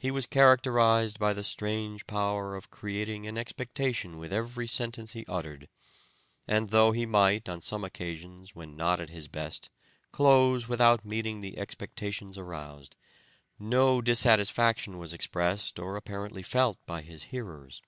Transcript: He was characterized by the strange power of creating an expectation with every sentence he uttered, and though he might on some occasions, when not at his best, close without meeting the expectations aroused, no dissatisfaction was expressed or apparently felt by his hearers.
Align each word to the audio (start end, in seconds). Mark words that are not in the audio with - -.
He 0.00 0.10
was 0.10 0.26
characterized 0.26 1.20
by 1.20 1.32
the 1.32 1.44
strange 1.44 2.08
power 2.08 2.56
of 2.56 2.72
creating 2.72 3.24
an 3.28 3.38
expectation 3.38 4.18
with 4.18 4.32
every 4.32 4.66
sentence 4.66 5.12
he 5.12 5.24
uttered, 5.28 5.68
and 6.48 6.70
though 6.70 6.90
he 6.90 7.06
might 7.06 7.48
on 7.48 7.62
some 7.62 7.84
occasions, 7.84 8.56
when 8.56 8.74
not 8.76 9.00
at 9.00 9.10
his 9.10 9.28
best, 9.28 9.70
close 10.10 10.66
without 10.66 11.04
meeting 11.04 11.38
the 11.38 11.56
expectations 11.56 12.36
aroused, 12.36 12.96
no 13.56 14.02
dissatisfaction 14.02 14.98
was 14.98 15.12
expressed 15.14 15.78
or 15.78 15.94
apparently 15.96 16.42
felt 16.42 16.84
by 16.84 17.02
his 17.02 17.22
hearers. 17.30 17.80